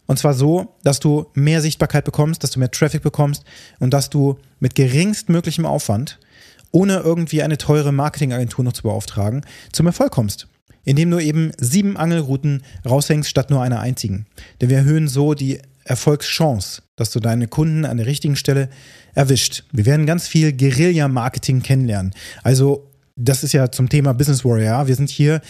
Und 0.06 0.18
zwar 0.18 0.34
so, 0.34 0.74
dass 0.84 1.00
du 1.00 1.26
mehr 1.34 1.60
Sichtbarkeit 1.60 2.04
bekommst, 2.04 2.42
dass 2.42 2.50
du 2.52 2.60
mehr 2.60 2.70
Traffic 2.70 3.02
bekommst 3.02 3.44
und 3.80 3.92
dass 3.92 4.08
du 4.08 4.38
mit 4.60 4.74
geringstmöglichem 4.74 5.66
Aufwand, 5.66 6.18
ohne 6.70 6.98
irgendwie 6.98 7.42
eine 7.42 7.58
teure 7.58 7.92
Marketingagentur 7.92 8.64
noch 8.64 8.72
zu 8.72 8.82
beauftragen, 8.82 9.44
zum 9.72 9.86
Erfolg 9.86 10.12
kommst 10.12 10.48
indem 10.84 11.10
du 11.10 11.18
eben 11.18 11.52
sieben 11.58 11.96
Angelrouten 11.96 12.62
raushängst 12.84 13.28
statt 13.28 13.50
nur 13.50 13.62
einer 13.62 13.80
einzigen. 13.80 14.26
Denn 14.60 14.68
wir 14.68 14.78
erhöhen 14.78 15.08
so 15.08 15.34
die 15.34 15.60
Erfolgschance, 15.84 16.82
dass 16.96 17.10
du 17.10 17.20
deine 17.20 17.48
Kunden 17.48 17.84
an 17.84 17.96
der 17.96 18.06
richtigen 18.06 18.36
Stelle 18.36 18.68
erwischt. 19.14 19.64
Wir 19.72 19.86
werden 19.86 20.06
ganz 20.06 20.26
viel 20.26 20.52
Guerilla-Marketing 20.52 21.62
kennenlernen. 21.62 22.12
Also, 22.42 22.90
das 23.16 23.44
ist 23.44 23.52
ja 23.52 23.70
zum 23.70 23.88
Thema 23.88 24.12
Business 24.12 24.44
Warrior. 24.44 24.86
Wir 24.86 24.96
sind 24.96 25.10
hier, 25.10 25.40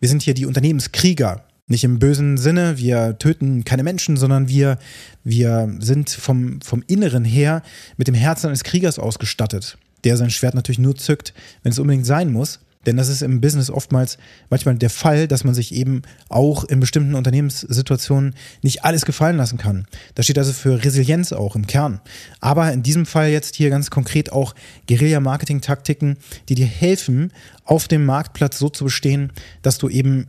wir 0.00 0.08
sind 0.08 0.22
hier 0.22 0.34
die 0.34 0.46
Unternehmenskrieger. 0.46 1.44
Nicht 1.66 1.84
im 1.84 1.98
bösen 1.98 2.38
Sinne, 2.38 2.78
wir 2.78 3.18
töten 3.18 3.64
keine 3.64 3.82
Menschen, 3.82 4.16
sondern 4.16 4.48
wir, 4.48 4.78
wir 5.22 5.70
sind 5.80 6.08
vom, 6.08 6.60
vom 6.62 6.82
Inneren 6.86 7.24
her 7.24 7.62
mit 7.98 8.08
dem 8.08 8.14
Herzen 8.14 8.46
eines 8.46 8.64
Kriegers 8.64 8.98
ausgestattet, 8.98 9.76
der 10.04 10.16
sein 10.16 10.30
Schwert 10.30 10.54
natürlich 10.54 10.78
nur 10.78 10.96
zückt, 10.96 11.34
wenn 11.62 11.72
es 11.72 11.78
unbedingt 11.78 12.06
sein 12.06 12.32
muss. 12.32 12.60
Denn 12.86 12.96
das 12.96 13.08
ist 13.08 13.22
im 13.22 13.40
Business 13.40 13.70
oftmals 13.70 14.18
manchmal 14.50 14.76
der 14.76 14.90
Fall, 14.90 15.28
dass 15.28 15.44
man 15.44 15.54
sich 15.54 15.74
eben 15.74 16.02
auch 16.28 16.64
in 16.64 16.80
bestimmten 16.80 17.14
Unternehmenssituationen 17.14 18.34
nicht 18.62 18.84
alles 18.84 19.04
gefallen 19.04 19.36
lassen 19.36 19.58
kann. 19.58 19.86
Das 20.14 20.26
steht 20.26 20.38
also 20.38 20.52
für 20.52 20.84
Resilienz 20.84 21.32
auch 21.32 21.56
im 21.56 21.66
Kern. 21.66 22.00
Aber 22.40 22.72
in 22.72 22.82
diesem 22.82 23.04
Fall 23.04 23.28
jetzt 23.28 23.56
hier 23.56 23.70
ganz 23.70 23.90
konkret 23.90 24.32
auch 24.32 24.54
Guerilla-Marketing-Taktiken, 24.86 26.16
die 26.48 26.54
dir 26.54 26.66
helfen, 26.66 27.32
auf 27.64 27.88
dem 27.88 28.04
Marktplatz 28.06 28.58
so 28.58 28.68
zu 28.68 28.84
bestehen, 28.84 29.32
dass 29.62 29.78
du 29.78 29.88
eben 29.88 30.26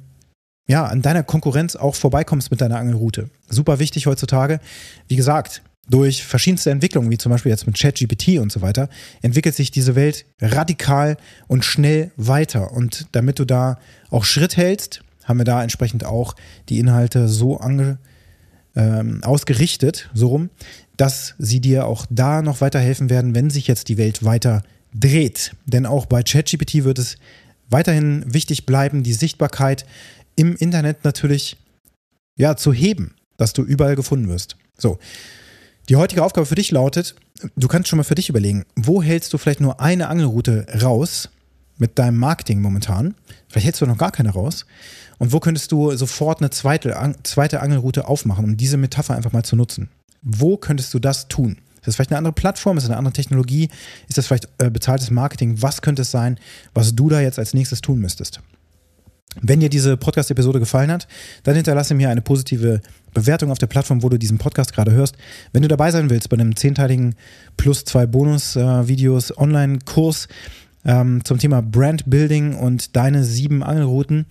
ja, 0.68 0.86
an 0.86 1.01
deiner 1.01 1.24
Konkurrenz 1.24 1.75
auch 1.75 1.96
vorbeikommst 1.96 2.51
mit 2.51 2.62
deiner 2.62 2.77
Angelroute. 2.77 3.32
Super 3.48 3.79
wichtig 3.79 4.06
heutzutage. 4.06 4.60
Wie 5.08 5.15
gesagt, 5.15 5.63
durch 5.89 6.24
verschiedenste 6.24 6.72
Entwicklungen, 6.72 7.10
wie 7.12 7.17
zum 7.17 7.31
Beispiel 7.31 7.51
jetzt 7.51 7.65
mit 7.65 7.77
ChatGPT 7.77 8.39
und 8.39 8.51
so 8.51 8.62
weiter, 8.62 8.89
entwickelt 9.22 9.55
sich 9.55 9.72
diese 9.72 9.96
Welt 9.96 10.25
radikal 10.39 11.17
und 11.48 11.65
schnell 11.65 12.12
weiter. 12.15 12.72
Und 12.72 13.08
damit 13.12 13.39
du 13.39 13.46
da 13.46 13.79
auch 14.10 14.24
Schritt 14.24 14.58
hältst, 14.58 15.01
haben 15.25 15.39
wir 15.39 15.46
da 15.46 15.62
entsprechend 15.62 16.05
auch 16.05 16.36
die 16.69 16.79
Inhalte 16.79 17.27
so 17.27 17.58
ange, 17.58 17.98
ähm, 18.75 19.24
ausgerichtet, 19.24 20.10
so 20.13 20.27
rum, 20.27 20.50
dass 20.98 21.36
sie 21.38 21.60
dir 21.60 21.86
auch 21.86 22.05
da 22.10 22.41
noch 22.41 22.62
weiterhelfen 22.62 23.10
werden, 23.10 23.34
wenn 23.34 23.50
sich 23.50 23.67
jetzt 23.67 23.89
die 23.89 23.98
Welt 23.98 24.24
weiter 24.24 24.63
dreht. 24.93 25.55
Denn 25.65 25.86
auch 25.86 26.05
bei 26.05 26.24
ChatGPT 26.24 26.84
wird 26.84 27.00
es 27.00 27.17
weiterhin 27.69 28.24
wichtig 28.27 28.65
bleiben, 28.65 29.03
die 29.03 29.13
Sichtbarkeit 29.13 29.86
im 30.36 30.55
Internet 30.55 31.03
natürlich 31.03 31.58
ja, 32.36 32.55
zu 32.55 32.74
heben, 32.74 33.15
dass 33.38 33.53
du 33.53 33.63
überall 33.63 33.96
gefunden 33.96 34.29
wirst. 34.29 34.55
So, 34.77 34.98
die 35.89 35.96
heutige 35.96 36.24
Aufgabe 36.24 36.46
für 36.46 36.55
dich 36.55 36.72
lautet, 36.72 37.15
du 37.55 37.67
kannst 37.67 37.89
schon 37.89 37.98
mal 37.98 38.03
für 38.03 38.15
dich 38.15 38.29
überlegen, 38.29 38.63
wo 38.75 39.01
hältst 39.01 39.34
du 39.34 39.38
vielleicht 39.38 39.60
nur 39.60 39.81
eine 39.81 40.08
Angelroute 40.08 40.67
raus 40.81 41.29
mit 41.77 41.98
deinem 41.98 42.17
Marketing 42.17 42.62
momentan? 42.62 43.15
Vielleicht 43.48 43.65
hältst 43.65 43.81
du 43.81 43.88
noch 43.88 43.98
gar 43.98 44.12
keine 44.12 44.29
raus. 44.29 44.65
Und 45.17 45.34
wo 45.34 45.39
könntest 45.39 45.72
du 45.72 45.96
sofort 45.96 46.41
eine 46.41 46.51
zweite, 46.51 46.96
zweite 47.24 47.62
Angelroute 47.62 48.08
aufmachen, 48.08 48.46
um 48.46 48.58
diese 48.58 48.77
Metapher 48.77 49.15
einfach 49.15 49.31
mal 49.31 49.43
zu 49.43 49.55
nutzen? 49.55 49.89
Wo 50.22 50.58
könntest 50.58 50.93
du 50.93 51.00
das 51.00 51.27
tun? 51.27 51.58
Ist 51.77 51.88
das 51.88 51.96
vielleicht 51.96 52.12
eine 52.12 52.19
andere 52.19 52.34
Plattform? 52.34 52.77
Ist 52.77 52.84
das 52.84 52.91
eine 52.91 52.98
andere 52.98 53.13
Technologie? 53.13 53.69
Ist 54.08 54.17
das 54.17 54.27
vielleicht 54.27 54.48
äh, 54.60 54.69
bezahltes 54.69 55.10
Marketing? 55.10 55.62
Was 55.62 55.81
könnte 55.81 56.03
es 56.03 56.12
sein, 56.12 56.38
was 56.74 56.93
du 56.93 57.10
da 57.10 57.19
jetzt 57.19 57.39
als 57.39 57.53
nächstes 57.53 57.81
tun 57.81 58.00
müsstest? 58.00 58.41
Wenn 59.41 59.59
dir 59.59 59.69
diese 59.69 59.95
Podcast-Episode 59.95 60.59
gefallen 60.59 60.91
hat, 60.91 61.07
dann 61.43 61.55
hinterlasse 61.55 61.93
mir 61.93 62.09
eine 62.09 62.21
positive 62.21 62.81
Bewertung 63.13 63.51
auf 63.51 63.57
der 63.57 63.67
Plattform, 63.67 64.03
wo 64.03 64.09
du 64.09 64.17
diesen 64.17 64.38
Podcast 64.38 64.74
gerade 64.74 64.91
hörst. 64.91 65.15
Wenn 65.53 65.62
du 65.62 65.67
dabei 65.67 65.91
sein 65.91 66.09
willst 66.09 66.29
bei 66.29 66.38
einem 66.38 66.55
zehnteiligen 66.55 67.15
plus 67.55 67.86
zwei 67.86 68.05
Bonus-Videos 68.05 69.38
Online-Kurs 69.38 70.27
ähm, 70.86 71.24
zum 71.24 71.38
Thema 71.38 71.62
Brand 71.62 72.09
Building 72.09 72.55
und 72.55 72.95
deine 72.95 73.24
sieben 73.24 73.63
Angelrouten, 73.63 74.25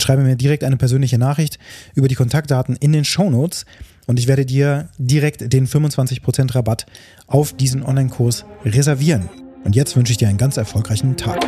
schreibe 0.00 0.22
mir 0.22 0.36
direkt 0.36 0.62
eine 0.62 0.76
persönliche 0.76 1.18
Nachricht 1.18 1.58
über 1.94 2.08
die 2.08 2.14
Kontaktdaten 2.14 2.76
in 2.76 2.92
den 2.92 3.04
Show 3.04 3.30
Notes 3.30 3.66
und 4.06 4.18
ich 4.18 4.28
werde 4.28 4.46
dir 4.46 4.88
direkt 4.98 5.52
den 5.52 5.66
25% 5.66 6.54
Rabatt 6.54 6.86
auf 7.26 7.54
diesen 7.54 7.82
Online-Kurs 7.82 8.44
reservieren. 8.64 9.28
Und 9.64 9.74
jetzt 9.74 9.96
wünsche 9.96 10.12
ich 10.12 10.18
dir 10.18 10.28
einen 10.28 10.38
ganz 10.38 10.58
erfolgreichen 10.58 11.16
Tag. 11.16 11.42